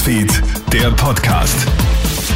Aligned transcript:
Newsfeed, 0.00 0.42
der 0.72 0.90
Podcast. 0.92 1.68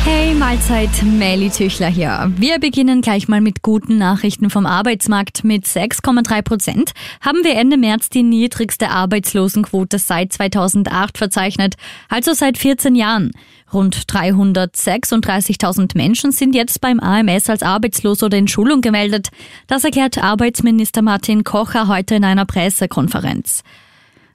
Hey, 0.05 0.35
Mahlzeit, 0.35 0.91
Melly 1.03 1.49
Tüchler 1.49 1.89
hier. 1.89 2.31
Wir 2.37 2.59
beginnen 2.59 3.01
gleich 3.01 3.27
mal 3.27 3.41
mit 3.41 3.63
guten 3.63 3.97
Nachrichten 3.97 4.51
vom 4.51 4.67
Arbeitsmarkt. 4.67 5.45
Mit 5.45 5.65
6,3 5.65 6.43
Prozent 6.43 6.93
haben 7.23 7.43
wir 7.43 7.55
Ende 7.55 7.79
März 7.79 8.11
die 8.11 8.23
niedrigste 8.23 8.91
Arbeitslosenquote 8.91 9.99
seit 9.99 10.35
2008 10.35 11.17
verzeichnet, 11.17 11.77
also 12.11 12.35
seit 12.35 12.59
14 12.59 12.97
Jahren. 12.97 13.31
Rund 13.73 13.97
336.000 13.97 15.97
Menschen 15.97 16.33
sind 16.33 16.55
jetzt 16.55 16.83
beim 16.83 17.01
AMS 17.01 17.49
als 17.49 17.63
arbeitslos 17.63 18.23
oder 18.23 18.37
in 18.37 18.47
Schulung 18.47 18.83
gemeldet. 18.83 19.29
Das 19.69 19.85
erklärt 19.85 20.19
Arbeitsminister 20.19 21.01
Martin 21.01 21.45
Kocher 21.45 21.89
heute 21.89 22.17
in 22.17 22.25
einer 22.25 22.45
Pressekonferenz. 22.45 23.63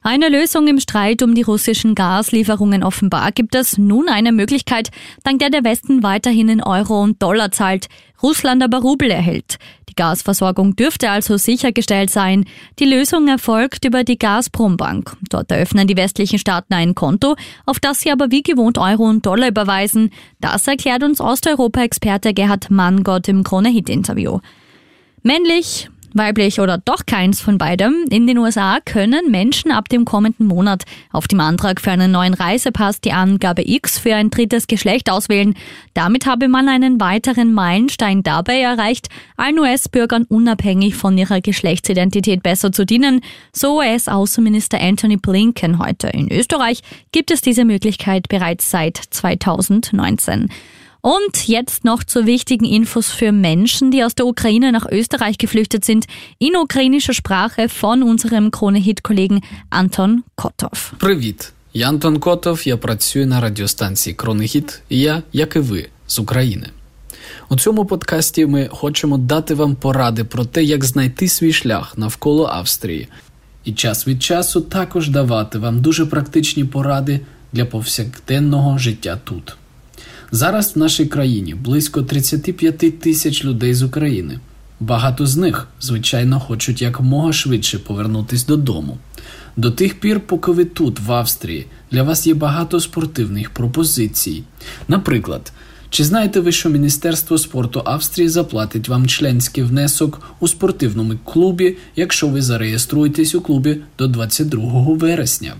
Eine 0.02 0.30
Lösung 0.30 0.66
im 0.66 0.80
Streit 0.80 1.22
um 1.22 1.34
die 1.34 1.42
russischen 1.42 1.94
Gaslieferungen 1.94 2.82
offenbar 2.82 3.32
gibt 3.32 3.54
es 3.54 3.76
nun 3.76 4.08
eine 4.08 4.32
Möglichkeit, 4.32 4.88
dank 5.24 5.40
der 5.40 5.50
der 5.50 5.62
Westen 5.62 6.02
weiterhin 6.02 6.48
in 6.48 6.62
Euro 6.62 7.02
und 7.02 7.22
Dollar 7.22 7.52
zahlt, 7.52 7.88
Russland 8.22 8.62
aber 8.62 8.78
Rubel 8.78 9.10
erhält. 9.10 9.58
Die 9.90 9.94
Gasversorgung 9.94 10.74
dürfte 10.74 11.10
also 11.10 11.36
sichergestellt 11.36 12.08
sein. 12.08 12.46
Die 12.78 12.86
Lösung 12.86 13.28
erfolgt 13.28 13.84
über 13.84 14.02
die 14.02 14.18
Gazprom-Bank. 14.18 15.18
Dort 15.28 15.50
eröffnen 15.50 15.86
die 15.86 15.98
westlichen 15.98 16.38
Staaten 16.38 16.72
ein 16.72 16.94
Konto, 16.94 17.36
auf 17.66 17.78
das 17.78 18.00
sie 18.00 18.10
aber 18.10 18.30
wie 18.30 18.42
gewohnt 18.42 18.78
Euro 18.78 19.04
und 19.04 19.26
Dollar 19.26 19.48
überweisen. 19.48 20.12
Das 20.40 20.66
erklärt 20.66 21.02
uns 21.02 21.20
Osteuropa-Experte 21.20 22.32
Gerhard 22.32 22.70
Manngott 22.70 23.28
im 23.28 23.44
Krone-Hit-Interview. 23.44 24.38
Männlich, 25.22 25.90
weiblich 26.14 26.60
oder 26.60 26.78
doch 26.78 27.06
keins 27.06 27.40
von 27.40 27.58
beidem. 27.58 28.04
In 28.10 28.26
den 28.26 28.38
USA 28.38 28.78
können 28.84 29.30
Menschen 29.30 29.70
ab 29.70 29.88
dem 29.88 30.04
kommenden 30.04 30.46
Monat 30.46 30.84
auf 31.12 31.28
dem 31.28 31.40
Antrag 31.40 31.80
für 31.80 31.90
einen 31.90 32.12
neuen 32.12 32.34
Reisepass 32.34 33.00
die 33.00 33.12
Angabe 33.12 33.62
X 33.64 33.98
für 33.98 34.14
ein 34.14 34.30
drittes 34.30 34.66
Geschlecht 34.66 35.10
auswählen. 35.10 35.54
Damit 35.94 36.26
habe 36.26 36.48
man 36.48 36.68
einen 36.68 37.00
weiteren 37.00 37.52
Meilenstein 37.52 38.22
dabei 38.22 38.60
erreicht, 38.60 39.08
allen 39.36 39.58
US-Bürgern 39.58 40.24
unabhängig 40.24 40.94
von 40.94 41.16
ihrer 41.16 41.40
Geschlechtsidentität 41.40 42.42
besser 42.42 42.72
zu 42.72 42.84
dienen, 42.84 43.20
so 43.52 43.78
US-Außenminister 43.78 44.80
Anthony 44.80 45.16
Blinken 45.16 45.78
heute. 45.78 46.08
In 46.08 46.30
Österreich 46.30 46.80
gibt 47.12 47.30
es 47.30 47.40
diese 47.40 47.64
Möglichkeit 47.64 48.28
bereits 48.28 48.70
seit 48.70 48.96
2019. 48.96 50.48
Und 51.02 51.48
jetzt 51.48 51.84
noch 51.84 52.04
zu 52.04 52.26
wichtigen 52.26 52.66
Infos 52.66 53.10
für 53.10 53.32
Menschen, 53.32 53.90
die 53.90 54.04
aus 54.04 54.14
der 54.14 54.26
Ukraine 54.26 54.70
nach 54.70 54.86
Österreich 54.90 55.38
geflüchtet 55.38 55.84
sind, 55.84 56.06
in 56.38 56.56
ukrainischer 56.56 57.14
Sprache 57.14 57.68
von 57.68 58.02
unserem 58.02 58.50
Krone-Hit-Kollegen 58.50 59.40
Anton 59.70 60.22
Kotov. 60.36 60.94
Привіт! 60.98 61.52
Я 61.72 61.88
Антон 61.88 62.18
Котов, 62.18 62.68
я 62.68 62.76
працюю 62.76 63.26
на 63.26 63.40
радіостанції 63.40 64.14
Кронехіт, 64.14 64.82
і 64.88 65.00
я, 65.00 65.22
як 65.32 65.56
і 65.56 65.58
ви, 65.58 65.88
з 66.06 66.18
України. 66.18 66.66
У 67.48 67.56
цьому 67.56 67.84
подкасті 67.84 68.46
ми 68.46 68.68
хочемо 68.72 69.18
дати 69.18 69.54
вам 69.54 69.74
поради 69.74 70.24
про 70.24 70.44
те, 70.44 70.64
як 70.64 70.84
знайти 70.84 71.28
свій 71.28 71.52
шлях 71.52 71.98
навколо 71.98 72.46
Австрії, 72.46 73.08
і 73.64 73.72
час 73.72 74.06
від 74.06 74.22
часу 74.22 74.60
також 74.60 75.08
давати 75.08 75.58
вам 75.58 75.80
дуже 75.80 76.06
практичні 76.06 76.64
поради 76.64 77.20
для 77.52 77.64
повсякденного 77.64 78.78
життя 78.78 79.18
тут. 79.24 79.56
Зараз 80.32 80.72
в 80.74 80.78
нашій 80.78 81.06
країні 81.06 81.54
близько 81.54 82.02
35 82.02 83.00
тисяч 83.00 83.44
людей 83.44 83.74
з 83.74 83.82
України. 83.82 84.40
Багато 84.80 85.26
з 85.26 85.36
них, 85.36 85.68
звичайно, 85.80 86.40
хочуть 86.40 86.82
якомога 86.82 87.32
швидше 87.32 87.78
повернутись 87.78 88.46
додому. 88.46 88.98
До 89.56 89.70
тих 89.70 90.00
пір, 90.00 90.20
поки 90.20 90.52
ви 90.52 90.64
тут, 90.64 91.00
в 91.00 91.12
Австрії, 91.12 91.66
для 91.90 92.02
вас 92.02 92.26
є 92.26 92.34
багато 92.34 92.80
спортивних 92.80 93.50
пропозицій. 93.50 94.42
Наприклад, 94.88 95.52
чи 95.90 96.04
знаєте 96.04 96.40
ви, 96.40 96.52
що 96.52 96.70
Міністерство 96.70 97.38
спорту 97.38 97.82
Австрії 97.84 98.28
заплатить 98.28 98.88
вам 98.88 99.06
членський 99.06 99.64
внесок 99.64 100.22
у 100.40 100.48
спортивному 100.48 101.14
клубі, 101.24 101.76
якщо 101.96 102.28
ви 102.28 102.42
зареєструєтесь 102.42 103.34
у 103.34 103.40
клубі 103.40 103.82
до 103.98 104.06
22 104.06 104.94
вересня? 104.94 105.54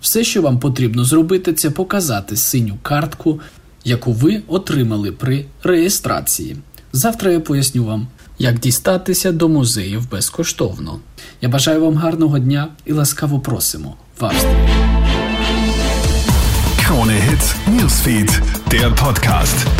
Все, 0.00 0.24
що 0.24 0.42
вам 0.42 0.58
потрібно 0.58 1.04
зробити, 1.04 1.52
це 1.52 1.70
показати 1.70 2.36
синю 2.36 2.78
картку 2.82 3.40
яку 3.84 4.12
ви 4.12 4.42
отримали 4.48 5.12
при 5.12 5.44
реєстрації. 5.62 6.56
Завтра 6.92 7.32
я 7.32 7.40
поясню 7.40 7.84
вам, 7.84 8.06
як 8.38 8.58
дістатися 8.58 9.32
до 9.32 9.48
музеїв 9.48 10.10
безкоштовно. 10.10 11.00
Я 11.40 11.48
бажаю 11.48 11.80
вам 11.80 11.94
гарного 11.94 12.38
дня 12.38 12.68
і 12.84 12.92
ласкаво 12.92 13.40
просимо 13.40 13.96
вас. 14.20 14.44
Krone 16.90 17.20
Hits, 17.26 17.54
Newsfeed, 17.68 18.30
der 18.70 18.90
Podcast. 18.94 19.79